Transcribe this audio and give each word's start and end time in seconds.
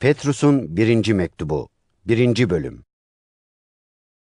Petrus'un 0.00 0.76
birinci 0.76 1.14
mektubu, 1.14 1.68
birinci 2.04 2.50
bölüm. 2.50 2.84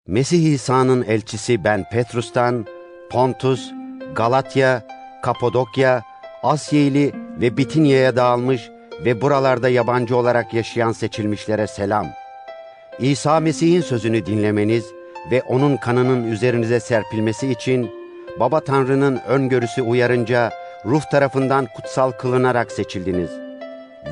Mesih 0.06 0.52
İsa'nın 0.52 1.02
elçisi 1.02 1.64
ben 1.64 1.88
Petrus'tan, 1.91 2.67
Pontus, 3.10 3.72
Galatya, 4.14 4.86
Kapadokya, 5.22 6.02
Asyeli 6.42 7.12
ve 7.40 7.56
Bitinya'ya 7.56 8.16
dağılmış 8.16 8.70
ve 9.04 9.20
buralarda 9.20 9.68
yabancı 9.68 10.16
olarak 10.16 10.54
yaşayan 10.54 10.93
seçilmişlere 10.93 11.66
selam. 11.66 12.07
İsa 12.98 13.41
Mesih'in 13.41 13.80
sözünü 13.80 14.27
dinlemeniz 14.27 14.84
ve 15.30 15.43
onun 15.43 15.77
kanının 15.77 16.32
üzerinize 16.32 16.80
serpilmesi 16.80 17.50
için 17.50 17.91
Baba 18.41 18.61
Tanrı'nın 18.61 19.20
öngörüsü 19.27 19.82
uyarınca 19.82 20.50
ruh 20.86 21.02
tarafından 21.11 21.68
kutsal 21.77 22.11
kılınarak 22.11 22.73
seçildiniz. 22.73 23.30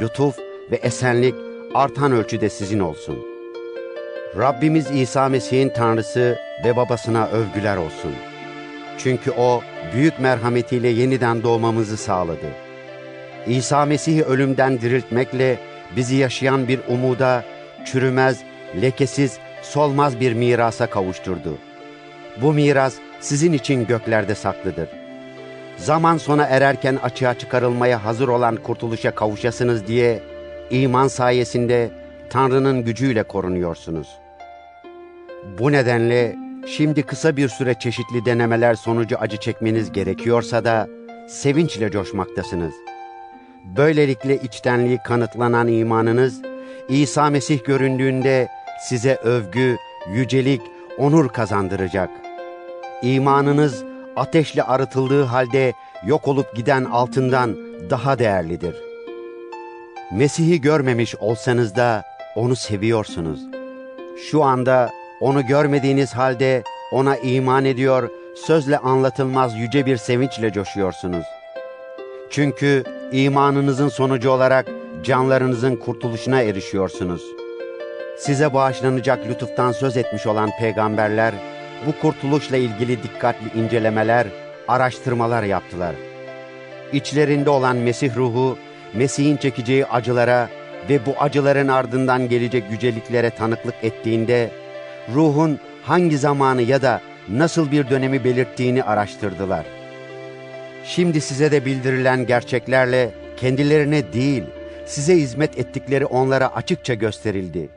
Lütuf 0.01 0.39
ve 0.71 0.77
esenlik 0.77 1.50
artan 1.75 2.13
ölçüde 2.13 2.49
sizin 2.49 2.81
olsun. 2.81 3.19
Rabbimiz 4.39 4.91
İsa 4.91 5.29
Mesih'in 5.29 5.69
Tanrısı 5.69 6.39
ve 6.65 6.77
babasına 6.77 7.27
övgüler 7.27 7.77
olsun. 7.77 8.13
Çünkü 8.99 9.31
O 9.31 9.61
büyük 9.95 10.21
merhametiyle 10.21 10.89
yeniden 10.89 11.43
doğmamızı 11.43 11.97
sağladı. 11.97 12.47
İsa 13.47 13.85
Mesih'i 13.85 14.23
ölümden 14.23 14.81
diriltmekle 14.81 15.59
bizi 15.97 16.17
yaşayan 16.17 16.69
bir 16.69 16.81
umuda, 16.89 17.45
çürümez, 17.85 18.41
lekesiz, 18.83 19.39
solmaz 19.63 20.21
bir 20.21 20.33
mirasa 20.33 20.87
kavuşturdu. 20.87 21.59
Bu 22.43 22.53
miras 22.53 22.95
sizin 23.21 23.53
için 23.53 23.87
göklerde 23.87 24.35
saklıdır. 24.35 24.89
Zaman 25.77 26.19
sona 26.19 26.45
ererken 26.45 26.99
açığa 27.03 27.39
çıkarılmaya 27.39 28.05
hazır 28.05 28.29
olan 28.29 28.57
kurtuluşa 28.57 29.11
kavuşasınız 29.11 29.87
diye 29.87 30.30
iman 30.71 31.09
sayesinde 31.09 31.91
Tanrı'nın 32.31 32.85
gücüyle 32.85 33.23
korunuyorsunuz. 33.23 34.09
Bu 35.59 35.73
nedenle 35.73 36.37
şimdi 36.67 37.03
kısa 37.03 37.37
bir 37.37 37.49
süre 37.49 37.75
çeşitli 37.75 38.25
denemeler 38.25 38.75
sonucu 38.75 39.17
acı 39.19 39.37
çekmeniz 39.37 39.93
gerekiyorsa 39.93 40.65
da 40.65 40.89
sevinçle 41.29 41.91
coşmaktasınız. 41.91 42.75
Böylelikle 43.77 44.37
içtenliği 44.37 44.99
kanıtlanan 45.05 45.69
imanınız 45.69 46.43
İsa 46.89 47.31
Mesih 47.31 47.65
göründüğünde 47.65 48.49
size 48.89 49.15
övgü, 49.15 49.77
yücelik, 50.13 50.63
onur 50.99 51.29
kazandıracak. 51.29 52.11
İmanınız 53.03 53.85
ateşle 54.17 54.63
arıtıldığı 54.63 55.23
halde 55.23 55.73
yok 56.07 56.29
olup 56.29 56.57
giden 56.57 56.85
altından 56.85 57.57
daha 57.91 58.19
değerlidir. 58.19 58.90
Mesih'i 60.11 60.61
görmemiş 60.61 61.15
olsanız 61.15 61.77
da 61.77 62.05
onu 62.35 62.57
seviyorsunuz. 62.57 63.41
Şu 64.31 64.43
anda 64.43 64.91
onu 65.21 65.47
görmediğiniz 65.47 66.13
halde 66.13 66.63
ona 66.93 67.17
iman 67.17 67.65
ediyor, 67.65 68.11
sözle 68.47 68.79
anlatılmaz 68.79 69.57
yüce 69.57 69.87
bir 69.87 69.97
sevinçle 69.97 70.53
coşuyorsunuz. 70.53 71.25
Çünkü 72.31 72.85
imanınızın 73.13 73.89
sonucu 73.89 74.31
olarak 74.31 74.67
canlarınızın 75.03 75.77
kurtuluşuna 75.77 76.41
erişiyorsunuz. 76.41 77.23
Size 78.19 78.55
bağışlanacak 78.55 79.27
lütuftan 79.29 79.73
söz 79.73 79.97
etmiş 79.97 80.27
olan 80.27 80.51
peygamberler, 80.61 81.35
bu 81.87 82.01
kurtuluşla 82.01 82.57
ilgili 82.57 83.03
dikkatli 83.03 83.61
incelemeler, 83.61 84.27
araştırmalar 84.69 85.43
yaptılar. 85.43 85.95
İçlerinde 86.93 87.51
olan 87.51 87.77
Mesih 87.77 88.17
ruhu, 88.17 88.59
Mesih'in 88.95 89.37
çekeceği 89.37 89.87
acılara 89.87 90.49
ve 90.89 91.07
bu 91.07 91.15
acıların 91.19 91.69
ardından 91.69 92.29
gelecek 92.29 92.65
yüceliklere 92.71 93.31
tanıklık 93.31 93.75
ettiğinde, 93.83 94.51
ruhun 95.15 95.59
hangi 95.83 96.19
zamanı 96.19 96.63
ya 96.63 96.83
da 96.83 97.01
nasıl 97.29 97.71
bir 97.71 97.91
dönemi 97.91 98.25
belirttiğini 98.25 98.83
araştırdılar. 98.83 99.67
Şimdi 100.85 101.21
size 101.21 101.53
de 101.53 101.65
bildirilen 101.65 102.27
gerçeklerle 102.27 103.11
kendilerine 103.37 104.13
değil, 104.13 104.45
size 104.87 105.17
hizmet 105.17 105.59
ettikleri 105.59 106.07
onlara 106.07 106.55
açıkça 106.55 106.95
gösterildi. 106.95 107.69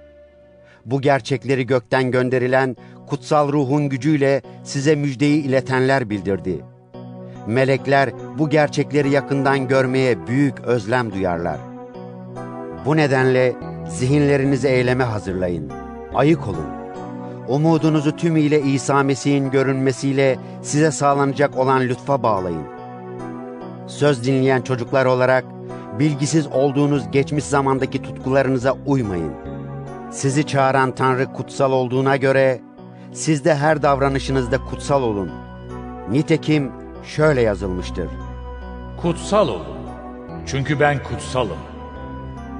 Bu 0.86 1.02
gerçekleri 1.02 1.66
gökten 1.66 2.12
gönderilen 2.12 2.76
kutsal 3.08 3.52
ruhun 3.52 3.90
gücüyle 3.90 4.42
size 4.64 4.96
müjdeyi 4.96 5.44
iletenler 5.44 6.10
bildirdi. 6.10 6.73
Melekler 7.48 8.10
bu 8.38 8.50
gerçekleri 8.50 9.10
yakından 9.10 9.68
görmeye 9.68 10.28
büyük 10.28 10.62
özlem 10.62 11.12
duyarlar. 11.12 11.58
Bu 12.86 12.98
nedenle 12.98 13.56
zihinlerinizi 13.90 14.68
eyleme 14.68 15.04
hazırlayın. 15.04 15.72
Ayık 16.14 16.48
olun. 16.48 16.68
Umudunuzu 17.48 18.16
tümüyle 18.16 18.62
İsa 18.62 19.04
Mesih'in 19.04 19.52
görünmesiyle 19.52 20.40
size 20.62 20.92
sağlanacak 20.92 21.58
olan 21.58 21.82
lütfa 21.82 22.24
bağlayın. 22.24 22.64
Söz 23.88 24.26
dinleyen 24.26 24.62
çocuklar 24.62 25.06
olarak 25.06 25.46
bilgisiz 26.00 26.48
olduğunuz 26.48 27.12
geçmiş 27.12 27.44
zamandaki 27.44 28.02
tutkularınıza 28.02 28.76
uymayın. 28.86 29.34
Sizi 30.12 30.48
çağıran 30.48 30.96
Tanrı 30.96 31.34
kutsal 31.34 31.72
olduğuna 31.72 32.18
göre 32.18 32.62
siz 33.12 33.46
de 33.46 33.56
her 33.56 33.82
davranışınızda 33.82 34.58
kutsal 34.58 35.04
olun. 35.04 35.32
Nitekim 36.12 36.72
şöyle 37.06 37.42
yazılmıştır. 37.42 38.10
Kutsal 39.02 39.48
olun. 39.48 39.66
Çünkü 40.46 40.80
ben 40.80 41.04
kutsalım. 41.04 41.58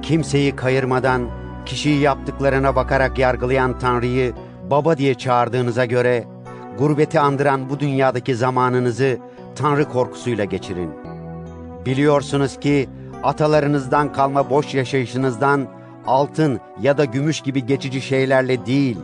Kimseyi 0.02 0.56
kayırmadan 0.56 1.28
kişiyi 1.66 2.00
yaptıklarına 2.00 2.76
bakarak 2.76 3.18
yargılayan 3.18 3.78
Tanrı'yı 3.78 4.34
baba 4.70 4.98
diye 4.98 5.14
çağırdığınıza 5.14 5.84
göre 5.84 6.24
gurbeti 6.78 7.20
andıran 7.20 7.70
bu 7.70 7.80
dünyadaki 7.80 8.34
zamanınızı 8.34 9.18
Tanrı 9.56 9.88
korkusuyla 9.88 10.44
geçirin. 10.44 10.90
Biliyorsunuz 11.86 12.60
ki 12.60 12.88
atalarınızdan 13.22 14.12
kalma 14.12 14.50
boş 14.50 14.74
yaşayışınızdan 14.74 15.66
altın 16.06 16.60
ya 16.80 16.98
da 16.98 17.04
gümüş 17.04 17.40
gibi 17.40 17.66
geçici 17.66 18.00
şeylerle 18.00 18.66
değil, 18.66 18.98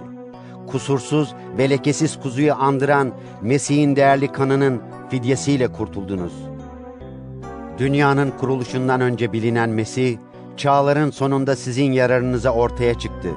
kusursuz 0.72 1.34
ve 1.58 1.70
lekesiz 1.70 2.20
kuzuyu 2.20 2.54
andıran 2.54 3.12
Mesih'in 3.42 3.96
değerli 3.96 4.32
kanının 4.32 4.82
fidyesiyle 5.10 5.72
kurtuldunuz. 5.72 6.32
Dünyanın 7.78 8.30
kuruluşundan 8.30 9.00
önce 9.00 9.32
bilinen 9.32 9.70
Mesih, 9.70 10.18
çağların 10.56 11.10
sonunda 11.10 11.56
sizin 11.56 11.92
yararınıza 11.92 12.50
ortaya 12.50 12.98
çıktı. 12.98 13.28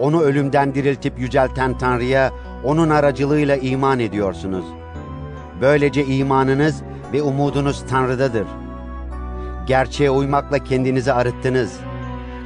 Onu 0.00 0.20
ölümden 0.20 0.74
diriltip 0.74 1.18
yücelten 1.18 1.78
Tanrı'ya 1.78 2.32
onun 2.64 2.90
aracılığıyla 2.90 3.56
iman 3.56 4.00
ediyorsunuz. 4.00 4.64
Böylece 5.60 6.04
imanınız 6.04 6.82
ve 7.12 7.22
umudunuz 7.22 7.84
Tanrı'dadır. 7.90 8.46
Gerçeğe 9.66 10.10
uymakla 10.10 10.58
kendinizi 10.58 11.12
arıttınız. 11.12 11.76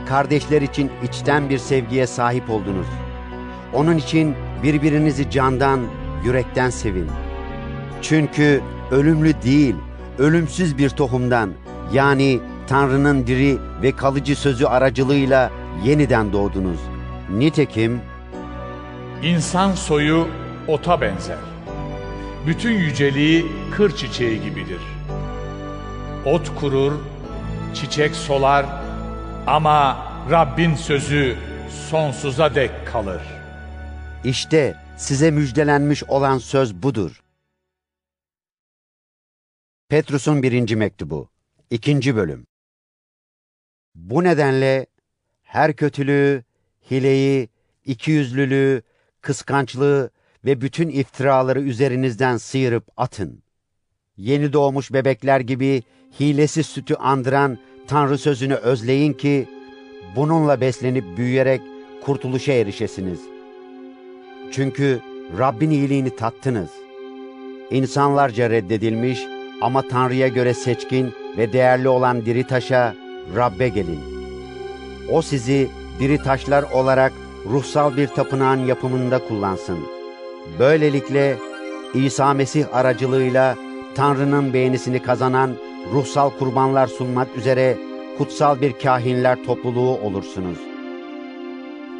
Kardeşler 0.08 0.62
için 0.62 0.90
içten 1.02 1.50
bir 1.50 1.58
sevgiye 1.58 2.06
sahip 2.06 2.50
oldunuz. 2.50 2.86
Onun 3.74 3.96
için 3.96 4.34
birbirinizi 4.62 5.30
candan, 5.30 5.80
yürekten 6.24 6.70
sevin. 6.70 7.10
Çünkü 8.02 8.60
ölümlü 8.90 9.42
değil, 9.42 9.74
ölümsüz 10.18 10.78
bir 10.78 10.90
tohumdan, 10.90 11.50
yani 11.92 12.40
Tanrı'nın 12.66 13.26
diri 13.26 13.58
ve 13.82 13.92
kalıcı 13.92 14.36
sözü 14.36 14.66
aracılığıyla 14.66 15.50
yeniden 15.84 16.32
doğdunuz. 16.32 16.80
Nitekim 17.30 18.00
İnsan 19.22 19.72
soyu 19.72 20.28
ota 20.68 21.00
benzer. 21.00 21.38
Bütün 22.46 22.72
yüceliği 22.72 23.46
kır 23.70 23.96
çiçeği 23.96 24.42
gibidir. 24.42 24.80
Ot 26.24 26.54
kurur, 26.60 26.92
çiçek 27.74 28.14
solar 28.16 28.66
ama 29.46 29.96
Rabbin 30.30 30.74
sözü 30.74 31.36
sonsuza 31.90 32.54
dek 32.54 32.70
kalır. 32.92 33.37
İşte 34.24 34.76
size 34.96 35.30
müjdelenmiş 35.30 36.04
olan 36.04 36.38
söz 36.38 36.74
budur. 36.74 37.22
Petrus'un 39.88 40.42
birinci 40.42 40.76
mektubu, 40.76 41.30
ikinci 41.70 42.16
bölüm. 42.16 42.46
Bu 43.94 44.24
nedenle 44.24 44.86
her 45.42 45.76
kötülüğü, 45.76 46.44
hileyi, 46.90 47.48
ikiyüzlülüğü, 47.84 48.82
kıskançlığı 49.20 50.10
ve 50.44 50.60
bütün 50.60 50.88
iftiraları 50.88 51.60
üzerinizden 51.60 52.36
sıyırıp 52.36 52.84
atın. 52.96 53.42
Yeni 54.16 54.52
doğmuş 54.52 54.92
bebekler 54.92 55.40
gibi 55.40 55.82
hilesiz 56.20 56.66
sütü 56.66 56.94
andıran 56.94 57.58
Tanrı 57.86 58.18
sözünü 58.18 58.54
özleyin 58.54 59.12
ki 59.12 59.48
bununla 60.16 60.60
beslenip 60.60 61.16
büyüyerek 61.16 61.62
kurtuluşa 62.02 62.52
erişesiniz. 62.52 63.37
Çünkü 64.52 65.00
Rabbin 65.38 65.70
iyiliğini 65.70 66.16
tattınız. 66.16 66.70
İnsanlarca 67.70 68.50
reddedilmiş 68.50 69.26
ama 69.60 69.82
Tanrı'ya 69.88 70.28
göre 70.28 70.54
seçkin 70.54 71.12
ve 71.36 71.52
değerli 71.52 71.88
olan 71.88 72.26
diri 72.26 72.46
taşa 72.46 72.94
Rabbe 73.36 73.68
gelin. 73.68 74.00
O 75.12 75.22
sizi 75.22 75.68
diri 76.00 76.18
taşlar 76.18 76.62
olarak 76.62 77.12
ruhsal 77.46 77.96
bir 77.96 78.06
tapınağın 78.06 78.66
yapımında 78.66 79.28
kullansın. 79.28 79.78
Böylelikle 80.58 81.36
İsa 81.94 82.34
Mesih 82.34 82.64
aracılığıyla 82.72 83.56
Tanrı'nın 83.94 84.52
beğenisini 84.52 85.02
kazanan 85.02 85.50
ruhsal 85.92 86.30
kurbanlar 86.30 86.86
sunmak 86.86 87.36
üzere 87.36 87.76
kutsal 88.18 88.60
bir 88.60 88.72
kahinler 88.72 89.44
topluluğu 89.44 89.98
olursunuz. 89.98 90.58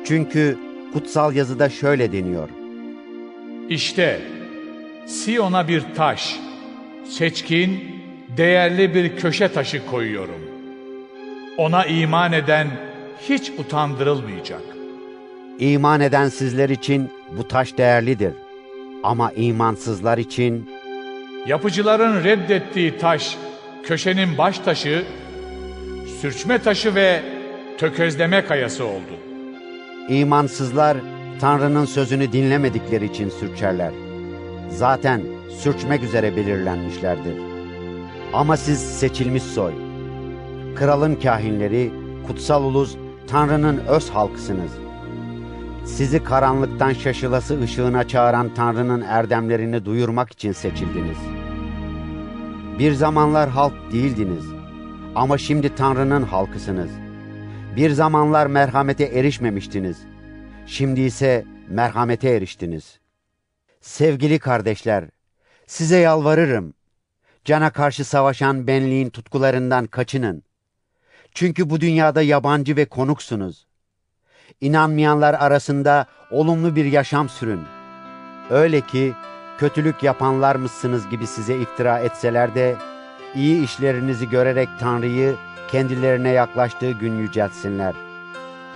Çünkü 0.05 0.59
kutsal 0.93 1.35
yazıda 1.35 1.69
şöyle 1.69 2.13
deniyor. 2.13 2.49
İşte 3.69 4.21
Siyon'a 5.07 5.69
bir 5.69 5.83
taş, 5.97 6.41
seçkin, 7.09 7.81
değerli 8.37 8.95
bir 8.95 9.17
köşe 9.17 9.49
taşı 9.49 9.87
koyuyorum. 9.87 10.41
Ona 11.57 11.85
iman 11.85 12.33
eden 12.33 12.69
hiç 13.29 13.51
utandırılmayacak. 13.59 14.63
İman 15.59 16.01
eden 16.01 16.29
sizler 16.29 16.69
için 16.69 17.11
bu 17.39 17.49
taş 17.49 17.79
değerlidir. 17.79 18.33
Ama 19.03 19.33
imansızlar 19.33 20.19
için 20.19 20.71
Yapıcıların 21.47 22.25
reddettiği 22.25 22.99
taş, 22.99 23.37
köşenin 23.83 24.39
baş 24.39 24.59
taşı, 24.59 25.05
sürçme 26.21 26.59
taşı 26.59 26.95
ve 26.95 27.23
tökezleme 27.79 28.45
kayası 28.45 28.85
oldu. 28.85 29.18
İmansızlar 30.09 30.97
Tanrı'nın 31.41 31.85
sözünü 31.85 32.33
dinlemedikleri 32.33 33.05
için 33.05 33.29
sürçerler. 33.29 33.93
Zaten 34.71 35.23
sürçmek 35.51 36.03
üzere 36.03 36.37
belirlenmişlerdir. 36.37 37.35
Ama 38.33 38.57
siz 38.57 38.99
seçilmiş 38.99 39.43
soy, 39.43 39.73
kralın 40.75 41.15
kahinleri, 41.15 41.93
kutsal 42.27 42.65
ulus, 42.65 42.97
Tanrı'nın 43.27 43.79
öz 43.79 44.11
halkısınız. 44.11 44.71
Sizi 45.85 46.25
karanlıktan 46.25 46.93
şaşılası 46.93 47.61
ışığına 47.61 48.09
çağıran 48.09 48.55
Tanrı'nın 48.55 49.01
erdemlerini 49.01 49.85
duyurmak 49.85 50.33
için 50.33 50.53
seçildiniz. 50.53 51.19
Bir 52.79 52.93
zamanlar 52.93 53.51
halk 53.51 53.75
değildiniz 53.93 54.45
ama 55.15 55.39
şimdi 55.39 55.75
Tanrı'nın 55.75 56.23
halkısınız. 56.23 56.91
Bir 57.79 57.91
zamanlar 57.91 58.47
merhamete 58.47 59.05
erişmemiştiniz. 59.05 59.99
Şimdi 60.67 61.01
ise 61.01 61.45
merhamete 61.69 62.29
eriştiniz. 62.29 62.99
Sevgili 63.81 64.39
kardeşler, 64.39 65.05
size 65.67 65.97
yalvarırım. 65.97 66.75
Cana 67.45 67.71
karşı 67.71 68.05
savaşan 68.05 68.67
benliğin 68.67 69.11
tutkularından 69.11 69.87
kaçının. 69.87 70.43
Çünkü 71.35 71.71
bu 71.71 71.81
dünyada 71.81 72.23
yabancı 72.23 72.77
ve 72.77 72.85
konuksunuz. 72.85 73.67
İnanmayanlar 74.61 75.35
arasında 75.35 76.07
olumlu 76.31 76.77
bir 76.77 76.85
yaşam 76.85 77.29
sürün. 77.29 77.61
Öyle 78.51 78.81
ki 78.81 79.13
kötülük 79.59 80.03
yapanlar 80.03 80.57
mısınız 80.57 81.09
gibi 81.09 81.27
size 81.27 81.59
iftira 81.59 81.99
etseler 81.99 82.55
de 82.55 82.77
iyi 83.35 83.65
işlerinizi 83.65 84.29
görerek 84.29 84.69
Tanrı'yı 84.81 85.37
kendilerine 85.69 86.29
yaklaştığı 86.29 86.91
gün 86.91 87.19
yüceltsinler. 87.19 87.95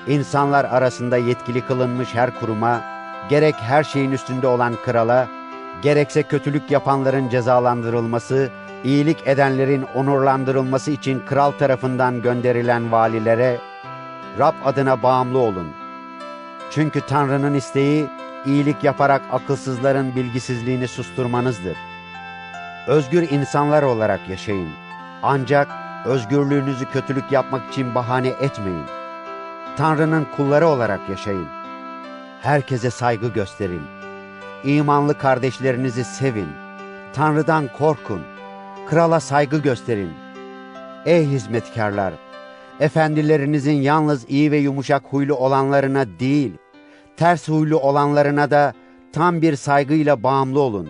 İnsanlar 0.06 0.64
arasında 0.64 1.16
yetkili 1.16 1.60
kılınmış 1.60 2.14
her 2.14 2.40
kuruma, 2.40 2.80
gerek 3.28 3.54
her 3.54 3.84
şeyin 3.84 4.12
üstünde 4.12 4.46
olan 4.46 4.74
krala, 4.84 5.28
gerekse 5.82 6.22
kötülük 6.22 6.70
yapanların 6.70 7.28
cezalandırılması, 7.28 8.50
iyilik 8.84 9.26
edenlerin 9.26 9.86
onurlandırılması 9.94 10.90
için 10.90 11.22
kral 11.26 11.50
tarafından 11.50 12.22
gönderilen 12.22 12.92
valilere, 12.92 13.58
Rab 14.38 14.54
adına 14.64 15.02
bağımlı 15.02 15.38
olun. 15.38 15.68
Çünkü 16.70 17.00
Tanrı'nın 17.00 17.54
isteği, 17.54 18.06
iyilik 18.46 18.84
yaparak 18.84 19.22
akılsızların 19.32 20.16
bilgisizliğini 20.16 20.88
susturmanızdır. 20.88 21.76
Özgür 22.86 23.30
insanlar 23.30 23.82
olarak 23.82 24.28
yaşayın. 24.28 24.68
Ancak 25.22 25.68
özgürlüğünüzü 26.04 26.84
kötülük 26.84 27.32
yapmak 27.32 27.72
için 27.72 27.94
bahane 27.94 28.28
etmeyin. 28.28 28.84
Tanrı'nın 29.76 30.26
kulları 30.36 30.66
olarak 30.66 31.00
yaşayın. 31.10 31.46
Herkese 32.40 32.90
saygı 32.90 33.28
gösterin. 33.28 33.82
İmanlı 34.64 35.18
kardeşlerinizi 35.18 36.04
sevin. 36.04 36.48
Tanrı'dan 37.12 37.68
korkun. 37.78 38.22
Krala 38.90 39.20
saygı 39.20 39.58
gösterin. 39.58 40.10
Ey 41.06 41.26
hizmetkarlar! 41.26 42.14
Efendilerinizin 42.80 43.72
yalnız 43.72 44.30
iyi 44.30 44.50
ve 44.50 44.56
yumuşak 44.56 45.02
huylu 45.10 45.34
olanlarına 45.34 46.18
değil, 46.20 46.52
ters 47.16 47.48
huylu 47.48 47.78
olanlarına 47.80 48.50
da 48.50 48.74
tam 49.12 49.42
bir 49.42 49.56
saygıyla 49.56 50.22
bağımlı 50.22 50.60
olun. 50.60 50.88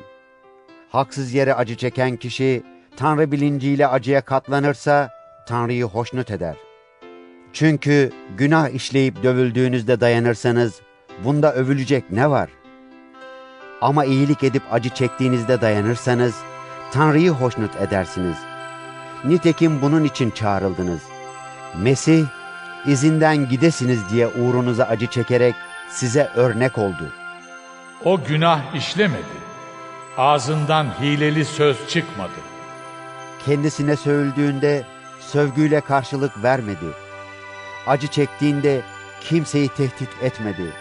Haksız 0.88 1.34
yere 1.34 1.54
acı 1.54 1.76
çeken 1.76 2.16
kişi, 2.16 2.62
Tanrı 2.96 3.32
bilinciyle 3.32 3.86
acıya 3.86 4.20
katlanırsa, 4.20 5.10
Tanrı'yı 5.46 5.84
hoşnut 5.84 6.30
eder. 6.30 6.56
Çünkü 7.52 8.12
günah 8.36 8.68
işleyip 8.68 9.22
dövüldüğünüzde 9.22 10.00
dayanırsanız, 10.00 10.80
bunda 11.24 11.54
övülecek 11.54 12.10
ne 12.10 12.30
var? 12.30 12.48
Ama 13.80 14.04
iyilik 14.04 14.44
edip 14.44 14.62
acı 14.72 14.88
çektiğinizde 14.88 15.60
dayanırsanız, 15.60 16.34
Tanrı'yı 16.92 17.30
hoşnut 17.30 17.76
edersiniz. 17.76 18.36
Nitekim 19.24 19.82
bunun 19.82 20.04
için 20.04 20.30
çağrıldınız. 20.30 21.00
Mesih, 21.78 22.24
izinden 22.86 23.48
gidesiniz 23.48 24.10
diye 24.10 24.28
uğrunuza 24.28 24.84
acı 24.84 25.06
çekerek 25.06 25.54
size 25.90 26.30
örnek 26.34 26.78
oldu. 26.78 27.12
O 28.04 28.24
günah 28.24 28.74
işlemedi. 28.74 29.42
Ağzından 30.18 30.86
hileli 31.00 31.44
söz 31.44 31.88
çıkmadı. 31.88 32.51
Kendisine 33.46 33.96
sövüldüğünde 33.96 34.84
sövgüyle 35.20 35.80
karşılık 35.80 36.42
vermedi. 36.42 36.86
Acı 37.86 38.06
çektiğinde 38.06 38.82
kimseyi 39.20 39.68
tehdit 39.68 40.08
etmedi. 40.22 40.72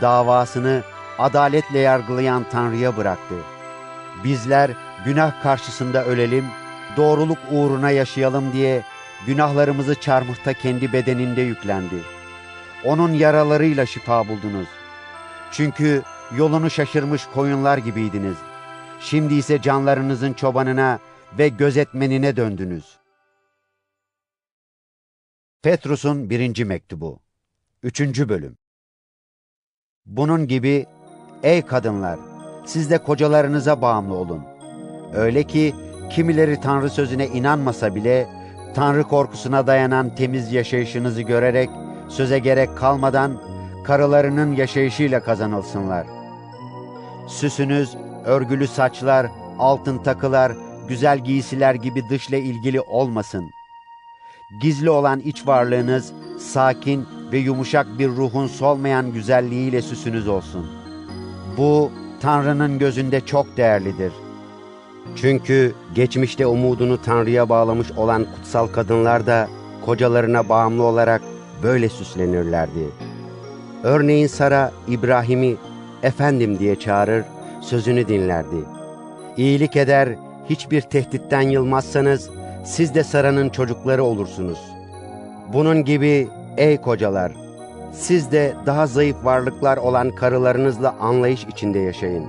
Davasını 0.00 0.82
adaletle 1.18 1.78
yargılayan 1.78 2.46
Tanrı'ya 2.52 2.96
bıraktı. 2.96 3.34
Bizler 4.24 4.70
günah 5.04 5.42
karşısında 5.42 6.04
ölelim, 6.04 6.44
doğruluk 6.96 7.38
uğruna 7.50 7.90
yaşayalım 7.90 8.52
diye 8.52 8.82
günahlarımızı 9.26 9.94
çarmıhta 9.94 10.52
kendi 10.52 10.92
bedeninde 10.92 11.40
yüklendi. 11.40 11.96
Onun 12.84 13.12
yaralarıyla 13.12 13.86
şifa 13.86 14.28
buldunuz. 14.28 14.68
Çünkü 15.52 16.02
yolunu 16.36 16.70
şaşırmış 16.70 17.26
koyunlar 17.34 17.78
gibiydiniz. 17.78 18.36
Şimdi 19.00 19.34
ise 19.34 19.62
canlarınızın 19.62 20.32
çobanına 20.32 20.98
ve 21.38 21.48
gözetmenine 21.48 22.36
döndünüz. 22.36 22.98
Petrus'un 25.62 26.30
birinci 26.30 26.64
mektubu. 26.64 27.20
Üçüncü 27.82 28.28
bölüm. 28.28 28.56
Bunun 30.06 30.46
gibi, 30.48 30.86
ey 31.42 31.62
kadınlar, 31.62 32.18
siz 32.66 32.90
de 32.90 32.98
kocalarınıza 32.98 33.82
bağımlı 33.82 34.14
olun. 34.14 34.42
Öyle 35.14 35.42
ki, 35.42 35.74
kimileri 36.10 36.60
Tanrı 36.60 36.90
sözüne 36.90 37.26
inanmasa 37.26 37.94
bile, 37.94 38.28
Tanrı 38.74 39.02
korkusuna 39.02 39.66
dayanan 39.66 40.14
temiz 40.14 40.52
yaşayışınızı 40.52 41.22
görerek, 41.22 41.70
söze 42.08 42.38
gerek 42.38 42.78
kalmadan, 42.78 43.42
karılarının 43.84 44.52
yaşayışıyla 44.52 45.22
kazanılsınlar. 45.22 46.06
Süsünüz, 47.28 47.96
örgülü 48.24 48.66
saçlar, 48.66 49.26
altın 49.58 50.02
takılar, 50.02 50.52
güzel 50.88 51.18
giysiler 51.18 51.74
gibi 51.74 52.08
dışla 52.08 52.36
ilgili 52.36 52.80
olmasın. 52.80 53.50
Gizli 54.60 54.90
olan 54.90 55.20
iç 55.20 55.46
varlığınız, 55.46 56.12
sakin 56.38 57.06
ve 57.32 57.38
yumuşak 57.38 57.98
bir 57.98 58.08
ruhun 58.08 58.46
solmayan 58.46 59.12
güzelliğiyle 59.12 59.82
süsünüz 59.82 60.28
olsun. 60.28 60.66
Bu, 61.56 61.90
Tanrı'nın 62.20 62.78
gözünde 62.78 63.20
çok 63.20 63.56
değerlidir. 63.56 64.12
Çünkü 65.16 65.74
geçmişte 65.94 66.46
umudunu 66.46 67.02
Tanrı'ya 67.02 67.48
bağlamış 67.48 67.92
olan 67.92 68.26
kutsal 68.34 68.66
kadınlar 68.66 69.26
da 69.26 69.48
kocalarına 69.84 70.48
bağımlı 70.48 70.82
olarak 70.82 71.22
böyle 71.62 71.88
süslenirlerdi. 71.88 72.90
Örneğin 73.82 74.26
Sara 74.26 74.72
İbrahim'i 74.88 75.56
efendim 76.02 76.58
diye 76.58 76.76
çağırır, 76.78 77.24
sözünü 77.60 78.08
dinlerdi. 78.08 78.64
İyilik 79.36 79.76
eder, 79.76 80.08
hiçbir 80.50 80.80
tehditten 80.80 81.40
yılmazsanız 81.40 82.30
siz 82.64 82.94
de 82.94 83.04
Sara'nın 83.04 83.48
çocukları 83.48 84.04
olursunuz. 84.04 84.58
Bunun 85.52 85.84
gibi 85.84 86.28
ey 86.56 86.80
kocalar, 86.80 87.32
siz 87.92 88.32
de 88.32 88.54
daha 88.66 88.86
zayıf 88.86 89.24
varlıklar 89.24 89.76
olan 89.76 90.10
karılarınızla 90.10 90.96
anlayış 91.00 91.44
içinde 91.44 91.78
yaşayın. 91.78 92.26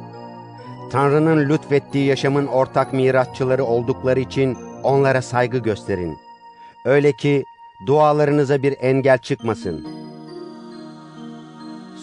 Tanrı'nın 0.92 1.50
lütfettiği 1.50 2.06
yaşamın 2.06 2.48
ortak 2.48 2.94
mirasçıları 2.94 3.66
oldukları 3.66 4.20
için 4.20 4.58
onlara 4.84 5.22
saygı 5.22 5.58
gösterin. 5.58 6.18
Öyle 6.86 7.12
ki 7.12 7.44
dualarınıza 7.86 8.64
bir 8.64 8.76
engel 8.82 9.18
çıkmasın. 9.18 9.88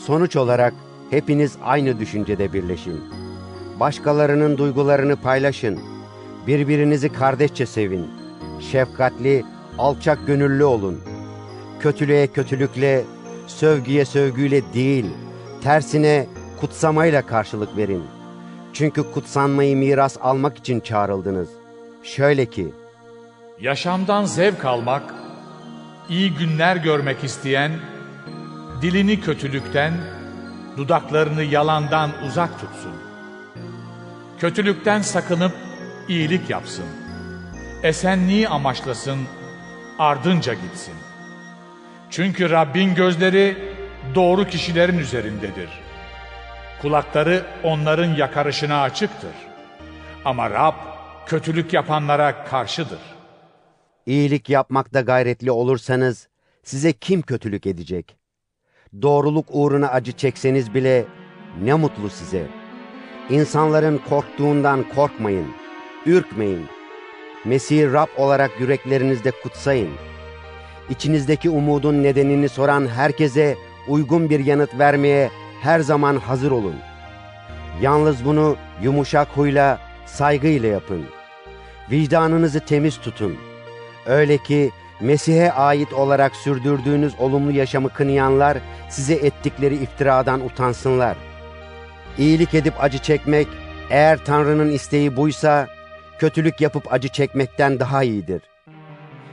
Sonuç 0.06 0.36
olarak 0.36 0.74
hepiniz 1.10 1.56
aynı 1.64 1.98
düşüncede 1.98 2.52
birleşin. 2.52 3.00
Başkalarının 3.80 4.58
duygularını 4.58 5.16
paylaşın. 5.16 5.93
Birbirinizi 6.46 7.12
kardeşçe 7.12 7.66
sevin. 7.66 8.10
Şefkatli, 8.60 9.44
alçak 9.78 10.26
gönüllü 10.26 10.64
olun. 10.64 11.00
Kötülüğe 11.80 12.26
kötülükle, 12.26 13.04
sövgüye 13.46 14.04
sövgüyle 14.04 14.72
değil, 14.74 15.06
tersine 15.62 16.26
kutsamayla 16.60 17.26
karşılık 17.26 17.76
verin. 17.76 18.02
Çünkü 18.72 19.12
kutsanmayı 19.12 19.76
miras 19.76 20.16
almak 20.20 20.58
için 20.58 20.80
çağrıldınız. 20.80 21.48
Şöyle 22.02 22.46
ki, 22.46 22.72
Yaşamdan 23.60 24.24
zevk 24.24 24.64
almak, 24.64 25.14
iyi 26.08 26.34
günler 26.34 26.76
görmek 26.76 27.24
isteyen, 27.24 27.72
dilini 28.82 29.20
kötülükten, 29.20 29.92
dudaklarını 30.76 31.42
yalandan 31.42 32.10
uzak 32.26 32.60
tutsun. 32.60 32.92
Kötülükten 34.38 35.02
sakınıp 35.02 35.52
iyilik 36.08 36.50
yapsın. 36.50 36.84
Esenliği 37.82 38.48
amaçlasın, 38.48 39.18
ardınca 39.98 40.54
gitsin. 40.54 40.94
Çünkü 42.10 42.50
Rabbin 42.50 42.94
gözleri 42.94 43.56
doğru 44.14 44.46
kişilerin 44.46 44.98
üzerindedir. 44.98 45.68
Kulakları 46.82 47.46
onların 47.62 48.14
yakarışına 48.14 48.82
açıktır. 48.82 49.34
Ama 50.24 50.50
Rab 50.50 50.74
kötülük 51.26 51.72
yapanlara 51.72 52.44
karşıdır. 52.44 52.98
İyilik 54.06 54.50
yapmakta 54.50 55.00
gayretli 55.00 55.50
olursanız 55.50 56.28
size 56.62 56.92
kim 56.92 57.22
kötülük 57.22 57.66
edecek? 57.66 58.16
Doğruluk 59.02 59.46
uğruna 59.50 59.88
acı 59.88 60.12
çekseniz 60.12 60.74
bile 60.74 61.04
ne 61.62 61.74
mutlu 61.74 62.10
size. 62.10 62.46
İnsanların 63.30 63.98
korktuğundan 64.08 64.88
korkmayın, 64.88 65.46
ürkmeyin. 66.06 66.66
Mesih'i 67.44 67.92
Rab 67.92 68.08
olarak 68.16 68.50
yüreklerinizde 68.60 69.30
kutsayın. 69.30 69.90
İçinizdeki 70.90 71.50
umudun 71.50 72.02
nedenini 72.02 72.48
soran 72.48 72.88
herkese 72.88 73.56
uygun 73.88 74.30
bir 74.30 74.46
yanıt 74.46 74.78
vermeye 74.78 75.30
her 75.62 75.80
zaman 75.80 76.16
hazır 76.16 76.50
olun. 76.50 76.76
Yalnız 77.80 78.24
bunu 78.24 78.56
yumuşak 78.82 79.28
huyla, 79.28 79.78
saygıyla 80.06 80.68
yapın. 80.68 81.04
Vicdanınızı 81.90 82.60
temiz 82.60 82.98
tutun. 82.98 83.36
Öyle 84.06 84.38
ki 84.38 84.70
Mesih'e 85.00 85.52
ait 85.52 85.92
olarak 85.92 86.36
sürdürdüğünüz 86.36 87.14
olumlu 87.18 87.50
yaşamı 87.50 87.88
kınayanlar 87.88 88.58
size 88.88 89.14
ettikleri 89.14 89.74
iftiradan 89.74 90.44
utansınlar. 90.44 91.16
İyilik 92.18 92.54
edip 92.54 92.74
acı 92.80 92.98
çekmek, 92.98 93.48
eğer 93.90 94.24
Tanrı'nın 94.24 94.72
isteği 94.72 95.16
buysa, 95.16 95.68
kötülük 96.18 96.60
yapıp 96.60 96.92
acı 96.92 97.08
çekmekten 97.08 97.80
daha 97.80 98.02
iyidir. 98.02 98.42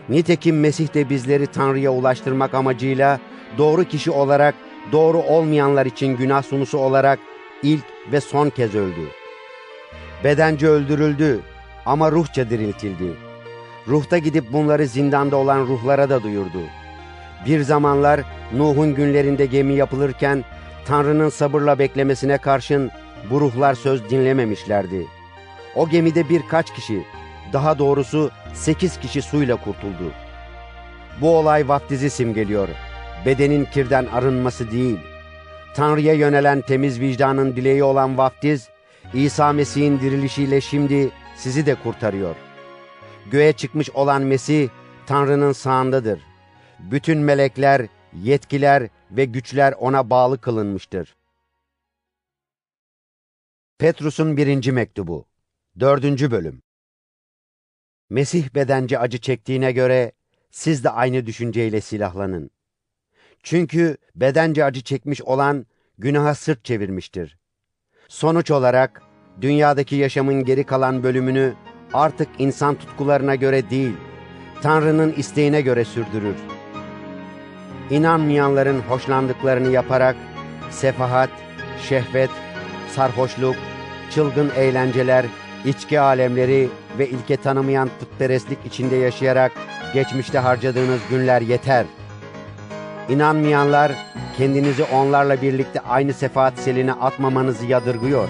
Nitekim 0.10 0.60
Mesih 0.60 0.94
de 0.94 1.10
bizleri 1.10 1.48
Tanrı'ya 1.48 1.92
ulaştırmak 1.92 2.54
amacıyla 2.54 3.20
doğru 3.58 3.84
kişi 3.84 4.12
olarak, 4.12 4.56
doğru 4.92 5.18
olmayanlar 5.18 5.86
için 5.86 6.18
günah 6.18 6.44
sunusu 6.44 6.78
olarak 6.78 7.20
ilk 7.64 7.84
ve 8.12 8.22
son 8.22 8.50
kez 8.50 8.76
öldü. 8.76 9.08
Bedence 10.24 10.68
öldürüldü 10.68 11.40
ama 11.86 12.12
ruhça 12.12 12.50
diriltildi. 12.50 13.14
Ruhta 13.88 14.18
gidip 14.18 14.54
bunları 14.54 14.88
zindanda 14.88 15.36
olan 15.36 15.60
ruhlara 15.60 16.10
da 16.10 16.24
duyurdu. 16.24 16.62
Bir 17.46 17.62
zamanlar 17.62 18.22
Nuh'un 18.54 18.96
günlerinde 18.96 19.46
gemi 19.46 19.74
yapılırken 19.74 20.44
Tanrı'nın 20.86 21.30
sabırla 21.30 21.80
beklemesine 21.80 22.38
karşın 22.38 22.92
bu 23.30 23.42
ruhlar 23.42 23.74
söz 23.74 24.10
dinlememişlerdi. 24.10 25.21
O 25.76 25.90
gemide 25.90 26.30
birkaç 26.30 26.74
kişi, 26.74 27.06
daha 27.54 27.80
doğrusu 27.80 28.32
sekiz 28.54 29.00
kişi 29.00 29.22
suyla 29.22 29.56
kurtuldu. 29.56 30.14
Bu 31.22 31.38
olay 31.38 31.68
vaftizi 31.68 32.10
simgeliyor. 32.10 32.70
Bedenin 33.26 33.66
kirden 33.66 34.06
arınması 34.06 34.72
değil. 34.72 35.00
Tanrı'ya 35.76 36.14
yönelen 36.14 36.62
temiz 36.62 37.00
vicdanın 37.00 37.56
dileği 37.56 37.84
olan 37.84 38.18
vaftiz, 38.18 38.70
İsa 39.14 39.54
Mesih'in 39.54 40.00
dirilişiyle 40.00 40.62
şimdi 40.62 41.12
sizi 41.36 41.66
de 41.66 41.76
kurtarıyor. 41.76 42.36
Göğe 43.32 43.54
çıkmış 43.54 43.90
olan 43.90 44.22
Mesih, 44.22 44.70
Tanrı'nın 45.06 45.52
sağındadır. 45.52 46.20
Bütün 46.80 47.18
melekler, 47.18 47.88
yetkiler 48.14 48.88
ve 49.12 49.26
güçler 49.26 49.74
ona 49.80 50.10
bağlı 50.10 50.42
kılınmıştır. 50.42 51.16
Petrus'un 53.78 54.38
birinci 54.38 54.72
mektubu, 54.72 55.26
dördüncü 55.80 56.32
bölüm. 56.32 56.62
Mesih 58.10 58.56
bedence 58.56 59.00
acı 59.00 59.18
çektiğine 59.18 59.72
göre 59.72 60.12
siz 60.52 60.84
de 60.84 60.90
aynı 60.90 61.26
düşünceyle 61.26 61.82
silahlanın. 61.82 62.52
Çünkü 63.44 63.98
bedence 64.16 64.66
acı 64.66 64.82
çekmiş 64.82 65.22
olan 65.22 65.66
günaha 65.98 66.36
sırt 66.36 66.66
çevirmiştir. 66.66 67.38
Sonuç 68.08 68.52
olarak 68.52 69.02
dünyadaki 69.42 69.96
yaşamın 69.96 70.46
geri 70.46 70.64
kalan 70.64 71.04
bölümünü 71.04 71.54
artık 71.94 72.28
insan 72.40 72.76
tutkularına 72.76 73.36
göre 73.36 73.70
değil, 73.70 73.94
Tanrı'nın 74.62 75.14
isteğine 75.14 75.62
göre 75.62 75.86
sürdürür. 75.86 76.36
İnanmayanların 77.90 78.80
hoşlandıklarını 78.80 79.72
yaparak 79.72 80.16
sefahat, 80.70 81.30
şehvet, 81.90 82.30
sarhoşluk, 82.90 83.56
çılgın 84.12 84.52
eğlenceler, 84.56 85.26
içki 85.66 86.00
alemleri 86.00 86.70
ve 87.00 87.10
ilke 87.10 87.38
tanımayan 87.38 87.90
putperestlik 88.00 88.60
içinde 88.66 88.96
yaşayarak 88.96 89.52
geçmişte 89.94 90.40
harcadığınız 90.40 91.00
günler 91.10 91.42
yeter. 91.42 91.86
İnanmayanlar 93.10 93.92
kendinizi 94.38 94.84
onlarla 94.84 95.42
birlikte 95.42 95.80
aynı 95.80 96.14
sefahat 96.14 96.60
seline 96.60 96.94
atmamanızı 96.94 97.66
yadırgıyor. 97.66 98.28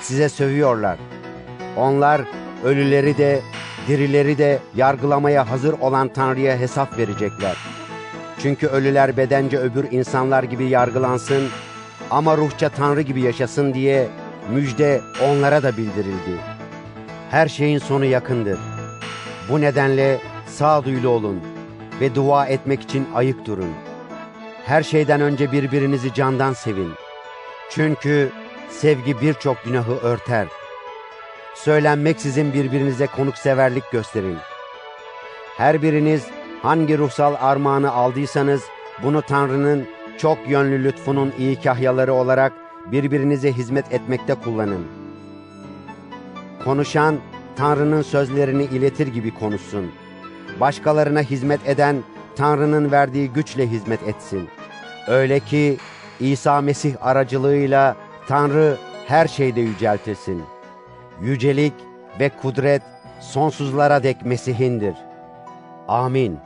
Size 0.00 0.28
sövüyorlar. 0.28 0.98
Onlar 1.76 2.20
ölüleri 2.64 3.18
de 3.18 3.40
dirileri 3.88 4.38
de 4.38 4.58
yargılamaya 4.76 5.50
hazır 5.50 5.72
olan 5.80 6.08
Tanrı'ya 6.08 6.58
hesap 6.58 6.98
verecekler. 6.98 7.56
Çünkü 8.42 8.66
ölüler 8.66 9.16
bedence 9.16 9.58
öbür 9.58 9.92
insanlar 9.92 10.42
gibi 10.42 10.64
yargılansın 10.64 11.48
ama 12.10 12.36
ruhça 12.36 12.68
Tanrı 12.68 13.00
gibi 13.00 13.20
yaşasın 13.20 13.74
diye 13.74 14.08
müjde 14.50 15.00
onlara 15.24 15.62
da 15.62 15.76
bildirildi. 15.76 16.55
Her 17.30 17.48
şeyin 17.48 17.78
sonu 17.78 18.04
yakındır. 18.04 18.58
Bu 19.48 19.60
nedenle 19.60 20.18
sağduyulu 20.46 21.08
olun 21.08 21.40
ve 22.00 22.14
dua 22.14 22.46
etmek 22.46 22.82
için 22.82 23.08
ayık 23.14 23.46
durun. 23.46 23.70
Her 24.64 24.82
şeyden 24.82 25.20
önce 25.20 25.52
birbirinizi 25.52 26.14
candan 26.14 26.52
sevin. 26.52 26.92
Çünkü 27.70 28.30
sevgi 28.70 29.20
birçok 29.20 29.64
günahı 29.64 29.92
örter. 29.92 30.46
Söylenmeksizin 31.54 32.52
birbirinize 32.52 33.06
konukseverlik 33.06 33.90
gösterin. 33.92 34.36
Her 35.56 35.82
biriniz 35.82 36.26
hangi 36.62 36.98
ruhsal 36.98 37.34
armağanı 37.40 37.92
aldıysanız 37.92 38.62
bunu 39.02 39.22
Tanrı'nın 39.22 39.88
çok 40.18 40.38
yönlü 40.48 40.84
lütfunun 40.84 41.32
iyi 41.38 41.60
kahyaları 41.60 42.12
olarak 42.12 42.52
birbirinize 42.92 43.52
hizmet 43.52 43.92
etmekte 43.92 44.34
kullanın. 44.34 44.95
Konuşan 46.66 47.16
Tanrı'nın 47.56 48.02
sözlerini 48.02 48.64
iletir 48.64 49.06
gibi 49.06 49.34
konuşsun. 49.34 49.90
Başkalarına 50.60 51.20
hizmet 51.20 51.68
eden 51.68 51.96
Tanrı'nın 52.36 52.92
verdiği 52.92 53.32
güçle 53.32 53.66
hizmet 53.66 54.02
etsin. 54.02 54.48
Öyle 55.08 55.40
ki 55.40 55.76
İsa 56.20 56.60
Mesih 56.60 56.94
aracılığıyla 57.00 57.96
Tanrı 58.28 58.76
her 59.06 59.26
şeyde 59.26 59.60
yüceltilsin. 59.60 60.42
Yücelik 61.22 61.74
ve 62.20 62.30
kudret 62.42 62.82
sonsuzlara 63.20 64.02
dek 64.02 64.24
Mesih'indir. 64.24 64.94
Amin. 65.88 66.38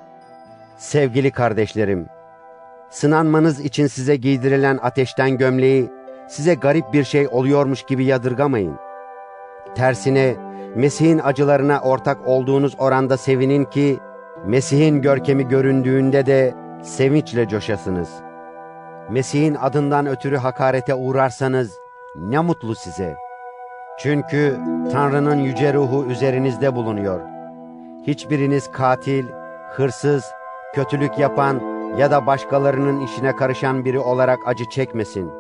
Sevgili 0.79 1.31
kardeşlerim, 1.31 2.07
sınanmanız 2.91 3.61
için 3.61 3.87
size 3.87 4.17
giydirilen 4.17 4.79
ateşten 4.83 5.39
gömleği 5.39 5.91
size 6.29 6.55
garip 6.55 6.93
bir 6.93 7.05
şey 7.05 7.29
oluyormuş 7.29 7.83
gibi 7.83 8.05
yadırgamayın. 8.05 8.90
Tersine 9.75 10.37
Mesih'in 10.75 11.19
acılarına 11.19 11.81
ortak 11.81 12.29
olduğunuz 12.29 12.75
oranda 12.79 13.17
sevinin 13.17 13.65
ki 13.65 13.99
Mesih'in 14.47 15.03
görkemi 15.03 15.49
göründüğünde 15.49 16.27
de 16.27 16.55
sevinçle 16.83 17.49
coşasınız. 17.49 18.11
Mesih'in 19.11 19.55
adından 19.55 20.07
ötürü 20.07 20.37
hakarete 20.37 20.95
uğrarsanız 20.95 21.79
ne 22.17 22.39
mutlu 22.41 22.75
size. 22.75 23.17
Çünkü 23.99 24.57
Tanrı'nın 24.93 25.39
yüce 25.39 25.75
ruhu 25.75 26.05
üzerinizde 26.05 26.75
bulunuyor. 26.75 27.21
Hiçbiriniz 28.07 28.71
katil, 28.71 29.25
hırsız, 29.77 30.25
kötülük 30.75 31.19
yapan 31.19 31.61
ya 31.99 32.11
da 32.11 32.27
başkalarının 32.27 33.01
işine 33.01 33.37
karışan 33.37 33.85
biri 33.85 33.99
olarak 33.99 34.39
acı 34.47 34.65
çekmesin. 34.71 35.31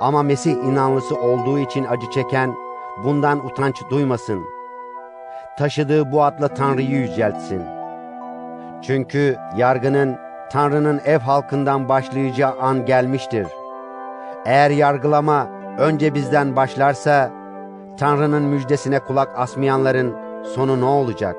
Ama 0.00 0.22
Mesih 0.22 0.52
inanlısı 0.52 1.20
olduğu 1.20 1.58
için 1.58 1.84
acı 1.84 2.10
çeken 2.10 2.54
bundan 3.04 3.46
utanç 3.46 3.82
duymasın. 3.90 4.44
Taşıdığı 5.58 6.12
bu 6.12 6.22
adla 6.24 6.48
Tanrı'yı 6.48 6.90
yüceltsin. 6.90 7.62
Çünkü 8.82 9.36
yargının 9.56 10.16
Tanrı'nın 10.52 11.00
ev 11.04 11.18
halkından 11.18 11.88
başlayacağı 11.88 12.58
an 12.60 12.86
gelmiştir. 12.86 13.46
Eğer 14.46 14.70
yargılama 14.70 15.46
önce 15.78 16.14
bizden 16.14 16.56
başlarsa 16.56 17.30
Tanrı'nın 17.98 18.42
müjdesine 18.42 18.98
kulak 18.98 19.38
asmayanların 19.38 20.16
sonu 20.54 20.80
ne 20.80 20.84
olacak? 20.84 21.36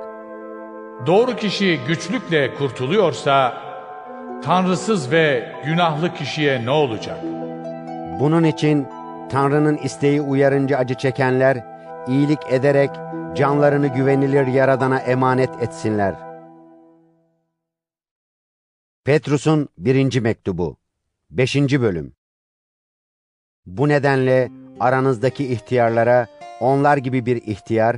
Doğru 1.05 1.35
kişi 1.35 1.79
güçlükle 1.87 2.55
kurtuluyorsa, 2.55 3.53
tanrısız 4.43 5.11
ve 5.11 5.51
günahlı 5.65 6.13
kişiye 6.13 6.65
ne 6.65 6.71
olacak? 6.71 7.17
Bunun 8.19 8.43
için 8.43 8.87
Tanrı'nın 9.29 9.77
isteği 9.77 10.21
uyarınca 10.21 10.77
acı 10.77 10.95
çekenler 10.95 11.65
iyilik 12.07 12.39
ederek 12.49 12.89
canlarını 13.35 13.87
güvenilir 13.87 14.47
Yaradan'a 14.47 14.99
emanet 14.99 15.49
etsinler. 15.61 16.15
Petrus'un 19.03 19.69
birinci 19.77 20.21
mektubu 20.21 20.77
5. 21.31 21.55
bölüm 21.55 22.13
Bu 23.65 23.89
nedenle 23.89 24.51
aranızdaki 24.79 25.47
ihtiyarlara 25.53 26.27
onlar 26.59 26.97
gibi 26.97 27.25
bir 27.25 27.35
ihtiyar, 27.35 27.97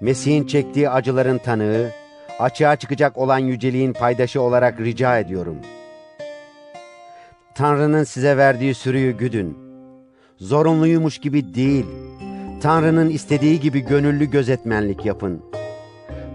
Mesih'in 0.00 0.46
çektiği 0.46 0.90
acıların 0.90 1.38
tanığı, 1.38 1.90
açığa 2.38 2.76
çıkacak 2.76 3.18
olan 3.18 3.38
yüceliğin 3.38 3.92
paydaşı 3.92 4.42
olarak 4.42 4.80
rica 4.80 5.18
ediyorum. 5.18 5.56
Tanrı'nın 7.54 8.04
size 8.04 8.36
verdiği 8.36 8.74
sürüyü 8.74 9.16
güdün. 9.16 9.58
Zorunluymuş 10.40 11.18
gibi 11.18 11.54
değil, 11.54 11.86
Tanrı'nın 12.62 13.08
istediği 13.08 13.60
gibi 13.60 13.80
gönüllü 13.80 14.30
gözetmenlik 14.30 15.06
yapın. 15.06 15.42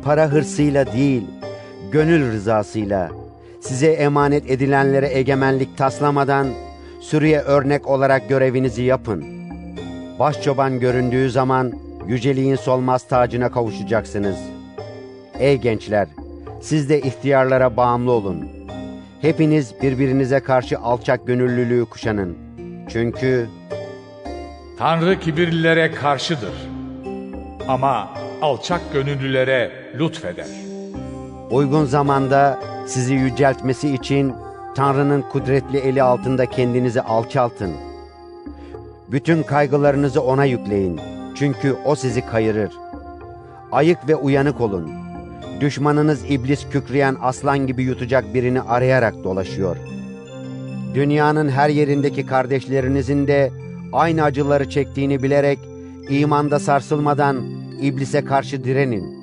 Para 0.04 0.32
hırsıyla 0.32 0.94
değil, 0.94 1.24
gönül 1.92 2.32
rızasıyla, 2.32 3.12
size 3.62 3.92
emanet 3.92 4.50
edilenlere 4.52 5.10
egemenlik 5.14 5.78
taslamadan, 5.78 6.48
sürüye 7.02 7.40
örnek 7.40 7.88
olarak 7.88 8.30
görevinizi 8.30 8.84
yapın. 8.84 9.26
Başçoban 10.20 10.80
göründüğü 10.80 11.30
zaman, 11.30 11.74
yüceliğin 12.08 12.56
solmaz 12.56 13.08
tacına 13.08 13.52
kavuşacaksınız. 13.52 14.38
Ey 15.40 15.58
gençler, 15.58 16.08
siz 16.62 16.90
de 16.90 17.02
ihtiyarlara 17.02 17.78
bağımlı 17.78 18.12
olun. 18.12 18.50
Hepiniz 19.22 19.74
birbirinize 19.82 20.40
karşı 20.40 20.80
alçak 20.80 21.28
gönüllülüğü 21.28 21.86
kuşanın. 21.86 22.38
Çünkü 22.90 23.48
Tanrı 24.78 25.20
kibirlilere 25.20 25.92
karşıdır. 25.92 26.54
Ama 27.68 28.10
alçak 28.42 28.94
gönüllülere 28.94 29.72
lütfeder. 30.00 30.48
uygun 31.52 31.86
zamanda 31.86 32.60
sizi 32.88 33.14
yüceltmesi 33.14 33.94
için 33.94 34.34
Tanrı'nın 34.76 35.22
kudretli 35.22 35.78
eli 35.78 36.04
altında 36.04 36.46
kendinizi 36.46 37.02
alçaltın. 37.02 37.72
Bütün 39.08 39.44
kaygılarınızı 39.44 40.22
ona 40.22 40.46
yükleyin. 40.46 41.00
Çünkü 41.36 41.76
o 41.86 41.96
sizi 41.96 42.26
kayırır. 42.26 42.72
Ayık 43.72 44.08
ve 44.08 44.16
uyanık 44.16 44.62
olun. 44.62 44.92
Düşmanınız 45.62 46.32
iblis 46.32 46.70
kükreyen 46.70 47.16
aslan 47.22 47.68
gibi 47.68 47.84
yutacak 47.84 48.34
birini 48.34 48.62
arayarak 48.62 49.24
dolaşıyor. 49.24 49.78
Dünyanın 50.94 51.50
her 51.50 51.70
yerindeki 51.70 52.26
kardeşlerinizin 52.26 53.28
de 53.28 53.52
aynı 53.96 54.24
acıları 54.24 54.70
çektiğini 54.70 55.24
bilerek 55.24 55.60
imanda 56.10 56.60
sarsılmadan 56.60 57.46
iblise 57.82 58.26
karşı 58.26 58.64
direnin. 58.64 59.16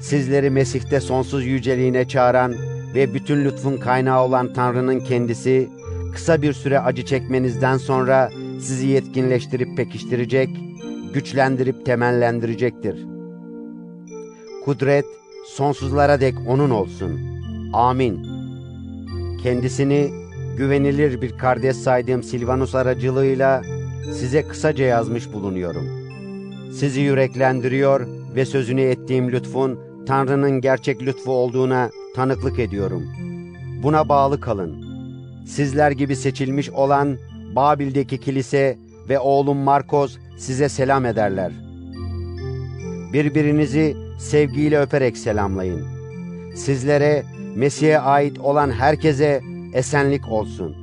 Sizleri 0.00 0.50
Mesih'te 0.50 1.00
sonsuz 1.00 1.46
yüceliğine 1.46 2.08
çağıran 2.08 2.54
ve 2.94 3.14
bütün 3.14 3.44
lütfun 3.44 3.76
kaynağı 3.76 4.24
olan 4.24 4.52
Tanrı'nın 4.52 5.00
kendisi, 5.00 5.68
kısa 6.14 6.42
bir 6.42 6.52
süre 6.52 6.80
acı 6.80 7.04
çekmenizden 7.04 7.76
sonra 7.76 8.30
sizi 8.60 8.86
yetkinleştirip 8.86 9.76
pekiştirecek, 9.76 10.48
güçlendirip 11.14 11.86
temellendirecektir. 11.86 13.06
Kudret 14.64 15.04
sonsuzlara 15.46 16.20
dek 16.20 16.34
O'nun 16.48 16.70
olsun. 16.70 17.20
Amin. 17.72 18.26
Kendisini 19.42 20.27
güvenilir 20.58 21.22
bir 21.22 21.38
kardeş 21.38 21.76
saydığım 21.76 22.22
Silvanus 22.22 22.74
aracılığıyla 22.74 23.62
size 24.12 24.48
kısaca 24.48 24.84
yazmış 24.84 25.32
bulunuyorum. 25.32 25.86
Sizi 26.72 27.00
yüreklendiriyor 27.00 28.06
ve 28.34 28.44
sözünü 28.44 28.80
ettiğim 28.80 29.32
lütfun 29.32 29.78
Tanrı'nın 30.06 30.60
gerçek 30.60 31.02
lütfu 31.02 31.32
olduğuna 31.32 31.90
tanıklık 32.14 32.58
ediyorum. 32.58 33.02
Buna 33.82 34.08
bağlı 34.08 34.40
kalın. 34.40 34.84
Sizler 35.46 35.90
gibi 35.90 36.16
seçilmiş 36.16 36.70
olan 36.70 37.18
Babil'deki 37.56 38.18
kilise 38.18 38.78
ve 39.08 39.18
oğlum 39.18 39.58
Markos 39.58 40.18
size 40.38 40.68
selam 40.68 41.06
ederler. 41.06 41.52
Birbirinizi 43.12 43.96
sevgiyle 44.18 44.80
öperek 44.80 45.16
selamlayın. 45.16 45.86
Sizlere 46.54 47.22
Mesih'e 47.54 47.98
ait 47.98 48.38
olan 48.38 48.70
herkese 48.70 49.40
esenlik 49.72 50.28
olsun.'' 50.28 50.77